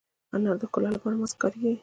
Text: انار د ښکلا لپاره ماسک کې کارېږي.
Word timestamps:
انار 0.35 0.55
د 0.61 0.63
ښکلا 0.69 0.89
لپاره 0.93 1.19
ماسک 1.21 1.35
کې 1.35 1.41
کارېږي. 1.41 1.73